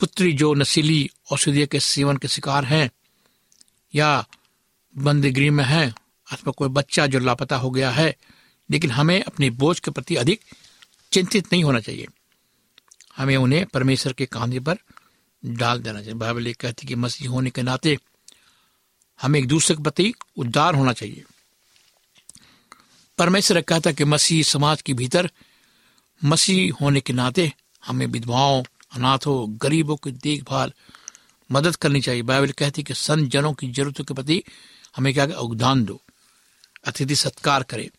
पुत्री 0.00 0.32
जो 0.32 0.54
नशीली 0.54 1.10
औषधि 1.32 1.66
के 1.66 1.80
सेवन 1.80 2.16
के 2.16 2.28
शिकार 2.28 2.64
हैं 2.64 2.90
या 3.94 4.26
बंदीगृह 4.98 5.52
में 5.52 5.64
है, 5.64 5.94
अथवा 6.32 6.52
कोई 6.52 6.68
बच्चा 6.68 7.06
जो 7.06 7.18
लापता 7.18 7.56
हो 7.56 7.70
गया 7.70 7.90
है 7.90 8.16
लेकिन 8.70 8.90
हमें 8.90 9.22
अपने 9.22 9.50
बोझ 9.50 9.80
के 9.80 9.90
प्रति 9.90 10.16
अधिक 10.16 10.40
चिंतित 11.12 11.52
नहीं 11.52 11.64
होना 11.64 11.80
चाहिए। 11.80 12.06
हमें 13.16 13.36
उन्हें 13.36 13.66
परमेश्वर 13.66 14.12
के 14.12 14.26
कांधे 14.26 14.60
पर 14.60 14.78
डाल 15.46 15.80
देना 15.80 15.98
चाहिए। 15.98 16.14
बाइबल 16.14 16.46
ये 16.46 16.52
कहती 16.52 16.86
कि 16.86 16.94
मसीह 16.94 17.28
होने 17.28 17.50
के 17.50 17.62
नाते 17.62 17.98
हमें 19.22 19.40
एक 19.40 19.48
दूसरे 19.48 19.76
के 19.76 19.82
प्रति 19.82 20.14
उद्धार 20.36 20.74
होना 20.74 20.92
चाहिए। 20.92 21.24
परमेश्वर 23.18 23.60
कहता 23.60 23.92
कि 23.92 24.04
मसीह 24.04 24.42
समाज 24.42 24.82
के 24.82 24.92
भीतर, 24.92 25.30
मसीह 26.24 26.74
होने 26.80 27.00
के 27.00 27.12
नाते 27.12 27.52
हमें 27.86 28.06
विधवाओं, 28.06 28.62
अनाथों, 28.92 29.58
गरीबों 29.62 29.96
की 29.96 30.10
देखभाल, 30.10 30.72
मदद 31.52 31.76
करनी 31.76 32.00
चाहिए। 32.00 32.22
बाइबल 32.22 32.50
कहती 32.50 32.80
है 32.80 32.84
कि 32.84 32.94
संत 32.94 33.30
जनों 33.30 33.52
की 33.52 33.68
जरूरतों 33.68 34.04
के 34.04 34.14
प्रति 34.14 34.44
हमें 34.96 35.14
क्या 35.14 35.24
योगदान 35.24 35.84
दो। 35.84 36.02
अतिथि 36.86 37.16
सत्कार 37.16 37.62
करे। 37.62 37.90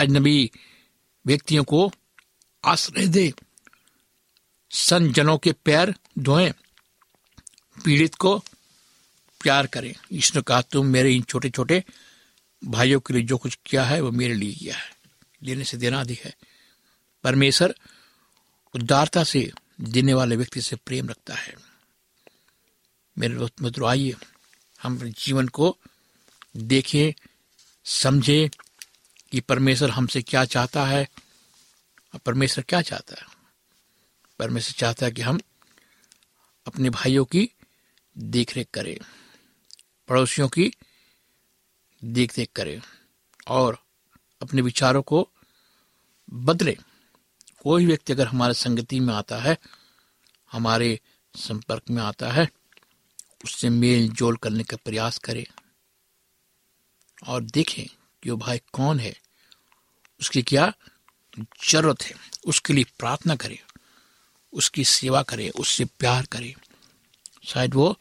अजनबी 0.00 0.50
व्यक्तियों 1.26 1.64
को 1.64 1.92
आश्रय 2.64 3.06
दे। 3.06 3.32
संत 4.70 5.14
जनों 5.14 5.38
के 5.38 5.52
पैर 5.52 5.94
धोए, 6.18 6.50
पीड़ित 7.84 8.14
को 8.14 8.38
प्यार 9.40 9.66
करें। 9.66 9.94
इसने 10.12 10.42
कहा, 10.42 10.62
तुम 10.62 10.86
मेरे 10.86 11.14
इन 11.14 11.22
छोटे 11.22 11.50
छोटे 11.50 11.84
भाइयों 12.64 13.00
के 13.00 13.14
लिए 13.14 13.22
जो 13.22 13.36
कुछ 13.36 13.58
किया 13.66 13.84
है, 13.84 14.00
वो 14.00 14.10
मेरे 14.10 14.34
लिए 14.34 14.54
किया 14.54 14.76
है। 14.76 14.96
लेने 15.42 15.64
से 15.64 15.76
देना 15.76 16.00
अधिक 16.00 16.20
है। 16.20 16.36
परमेश्वर 17.24 17.74
उदारता 18.74 19.24
से 19.24 19.52
देने 19.80 20.14
वाले 20.14 20.36
व्यक्ति 20.36 20.60
से 20.60 20.76
प्रेम 20.76 21.08
रखता 21.08 21.34
है। 21.34 21.54
मेरे 23.18 23.34
दोस्त 23.34 23.62
मित्रों, 23.62 23.90
आइए, 23.90 24.14
हम 24.82 24.98
जीवन 24.98 25.48
को 25.48 25.78
देखें, 26.56 27.12
समझे 27.84 28.50
कि 29.32 29.40
परमेश्वर 29.40 29.90
हमसे 29.90 30.22
क्या 30.22 30.44
चाहता 30.44 30.84
है? 30.84 31.08
परमेश्वर 32.26 32.64
क्या 32.68 32.82
चाहता 32.82 33.14
है? 33.20 33.26
परमेश्वर 34.38 34.74
चाहता 34.78 35.06
है 35.06 35.12
कि 35.12 35.22
हम 35.22 35.40
अपने 36.66 36.90
भाइयों 36.90 37.24
की 37.24 37.50
देखरेख 38.18 38.68
करें, 38.74 38.96
पड़ोसियों 40.08 40.48
की 40.48 40.72
देख 42.04 42.38
रेख 42.38 42.50
करें 42.56 42.82
और 43.48 43.84
अपने 44.42 44.62
विचारों 44.62 45.02
को 45.02 45.28
बदले। 46.32 46.78
कोई 47.62 47.86
व्यक्ति 47.86 48.12
अगर 48.12 48.26
हमारे 48.26 48.54
संगति 48.54 49.00
में 49.00 49.14
आता 49.14 49.38
है, 49.38 49.58
हमारे 50.52 51.00
संपर्क 51.36 51.82
में 51.90 52.02
आता 52.02 52.32
है, 52.32 52.48
उससे 53.44 53.68
मेल 53.68 54.08
जोल 54.08 54.36
करने 54.36 54.64
का 54.64 54.76
प्रयास 54.76 55.18
करें 55.18 55.46
और 57.26 57.42
देखें 57.42 57.99
कि 58.22 58.30
वो 58.30 58.36
भाई 58.36 58.58
कौन 58.58 59.00
है? 59.00 59.20
उसकी 60.20 60.42
क्या 60.42 60.72
ज़रूरत 61.70 62.02
है? 62.02 62.12
उसके 62.46 62.72
लिए 62.72 62.84
प्रार्थना 62.84 63.36
करें। 63.36 63.58
उसकी 64.52 64.84
सेवा 64.84 65.22
करें। 65.22 65.50
उससे 65.50 65.84
प्यार 65.84 66.26
करें। 66.26 66.54
शायद 67.44 67.74
वो 67.74 67.98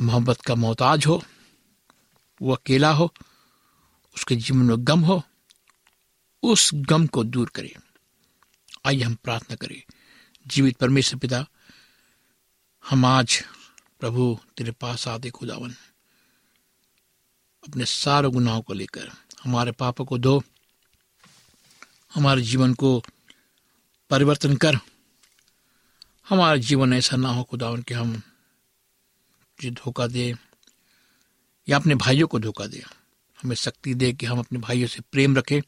मोहब्बत 0.00 0.40
का 0.40 0.54
मोहताज 0.54 1.06
हो, 1.06 1.24
वो 2.42 2.54
अकेला 2.54 2.92
हो, 2.92 3.14
उसके 4.16 4.36
जीवन 4.36 4.58
में 4.58 4.76
गम 4.78 5.00
हो, 5.00 5.22
उस 6.42 6.70
गम 6.74 7.06
को 7.06 7.24
दूर 7.24 7.48
करे। 7.48 7.76
आइए 8.86 9.02
हम 9.02 9.14
प्रार्थना 9.14 9.56
करें। 9.56 9.82
जीवित 10.46 10.76
परमेश्वर 10.76 11.18
पिता, 11.18 11.46
हम 12.90 13.04
आज 13.04 13.44
प्रभु 14.00 14.40
तेरे 14.56 14.72
पास 14.72 15.08
आदे 15.08 15.30
खुदावन। 15.30 15.74
अपने 17.68 17.84
सारे 17.84 18.28
गुनाहों 18.28 18.62
को 18.62 18.72
लेकर। 18.72 19.10
हमारे 19.44 19.72
पापों 19.72 20.04
को 20.04 20.18
दो, 20.18 20.42
हमारे 22.14 22.42
जीवन 22.42 22.74
को 22.74 23.02
परिवर्तन 24.10 24.56
कर। 24.56 24.74
हमारा 26.28 26.56
जीवन 26.56 26.92
ऐसा 26.92 27.16
ना 27.16 27.28
हो 27.28 27.44
खुदावन 27.44 27.82
कि 27.82 27.94
हम 27.94 28.22
जो 29.60 29.70
धोखा 29.70 30.06
दे 30.06 30.34
या 31.68 31.76
अपने 31.76 31.94
भाइयों 31.94 32.28
को 32.28 32.38
धोखा 32.38 32.66
दे। 32.66 32.84
हमें 33.42 33.56
शक्ति 33.56 33.94
दे 33.94 34.12
कि 34.12 34.26
हम 34.26 34.38
अपने 34.38 34.58
भाइयों 34.58 34.88
से 34.88 35.00
प्रेम 35.12 35.36
रखें। 35.36 35.62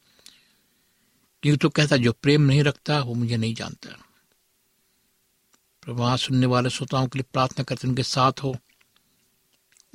क्योंकि 1.42 1.56
तो 1.56 1.68
कहता, 1.68 1.96
जो 1.96 2.12
प्रेम 2.12 2.42
नहीं 2.42 2.62
रखता, 2.62 3.00
वो 3.00 3.14
मुझे 3.14 3.36
नहीं 3.36 3.54
जानता। 3.54 3.90
प्रभु 5.82 6.16
सुनने 6.16 6.46
वाले 6.46 6.70
श्रोताओं 6.70 7.06
के 7.06 7.18
लिए 7.18 7.24
प्रार्थना 7.32 7.64
करते 7.64 7.88
उनके 7.88 8.02
साथ 8.02 8.32
हो। 8.42 8.50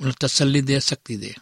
उन्हें 0.00 0.14
तसल्ली 0.20 0.62
दे, 0.62 0.80
शक्ति 0.80 1.16
दे। 1.16 1.36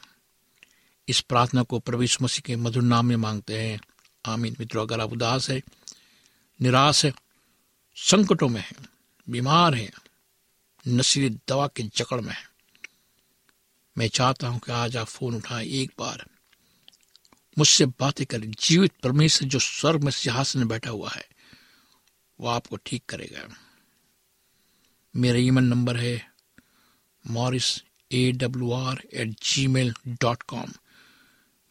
इस 1.09 1.21
प्रार्थना 1.21 1.63
को 1.63 1.79
प्रवेश 1.79 2.23
मसीह 2.23 2.43
के 2.47 2.57
मधुर 2.57 2.83
नाम 2.83 3.07
में 3.07 3.17
मांगते 3.17 3.63
हैं। 3.63 3.81
आमीन। 4.27 4.57
मित्रों, 4.61 4.87
अगर 4.87 5.01
आप 5.01 5.13
उदास 5.13 5.51
है, 5.51 5.63
निराश 6.63 7.05
है, 7.05 7.13
संकटों 7.97 8.49
में 8.49 8.61
है, 8.61 8.73
बीमार 9.31 9.75
है, 9.75 9.93
नशीली 10.89 11.31
दवा 11.49 11.69
के 11.69 11.83
जकड़ 11.83 12.21
में 12.21 12.35
है, 12.35 12.49
मैं 13.99 14.09
चाहता 14.09 14.49
हूँ 14.49 14.59
कि 14.59 14.73
आज 14.73 14.97
आप 14.97 15.07
फ़ोन 15.07 15.35
उठाएँ 15.35 15.67
एक 15.67 15.93
बार। 15.99 16.27
मुझसे 17.59 17.87
बातें 17.87 18.27
करें। 18.27 18.51
जीवित 18.51 18.93
परमेश्वर 19.03 19.49
जो 19.49 19.59
स्वर्ग 19.59 20.05
में 20.05 20.11
सिंहासन 20.11 20.59
में 20.59 20.69
बैठा 20.69 20.91
हुआ 20.91 21.11
है, 21.11 21.29
वो 22.41 22.49
आपको 22.49 22.77
ठीक 22.77 23.03
करेगा। 23.09 23.57
मेरा 25.17 25.39
ईमेल 25.39 25.65
नंबर 25.65 25.97
है 25.97 26.33
Morris 27.27 27.83
A 28.13 28.33
W 28.33 28.73
R 28.73 29.03
at 29.15 29.29
Gmail 29.67 29.95
dot 30.09 30.43
com 30.43 30.73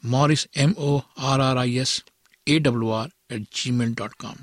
Morris 0.04 0.48
M 0.58 0.74
O 0.78 1.00
R 1.20 1.42
R 1.42 1.58
I 1.58 1.78
S 1.78 2.04
A 2.48 2.60
W 2.60 2.92
R 2.92 3.10
at 3.32 3.48
Gmail 3.72 3.94
dot 3.96 4.14
com 4.14 4.36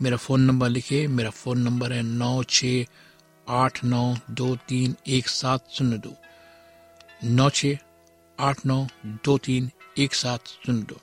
मेरा 0.00 0.16
फ़ोन 0.16 0.40
नंबर 0.40 0.68
लिखिए, 0.68 1.06
मेरा 1.08 1.30
फ़ोन 1.30 1.58
नंबर 1.58 1.92
है 1.92 2.02
नौ 2.02 2.42
छ 2.42 2.64
आठ 3.46 3.82
नौ 3.84 4.16
दो 4.30 4.54
तीन 4.68 4.94
एक 5.08 5.28
सात 5.28 5.68
शून्य 5.72 5.98
दो। 5.98 6.14
नौ 7.24 7.48
छ 7.50 7.74
आठ 8.38 8.64
नौ 8.66 8.86
दो 9.24 9.36
तीन 9.38 9.70
एक 9.98 10.14
सात 10.14 10.46
शून्य 10.66 10.82
दो। 10.82 11.00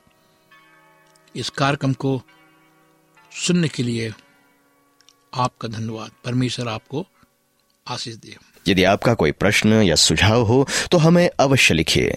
इस 1.36 1.50
कार्यक्रम 1.50 1.92
को 1.94 2.20
सुनने 3.46 3.68
के 3.68 3.82
लिए 3.82 4.12
आपका 5.34 5.68
धन्यवाद। 5.68 6.10
परमेश्वर 6.24 6.68
आपको 6.68 7.06
आशीष 7.86 8.14
दे। 8.16 8.36
यदि 8.68 8.84
आपका 8.84 9.14
कोई 9.14 9.32
प्रश्न 9.32 9.82
या 9.82 9.94
सुझाव 9.96 10.42
हो 10.42 10.66
तो 10.92 10.98
हमें 10.98 11.28
अवश्य 11.40 11.74
लिखिए। 11.74 12.16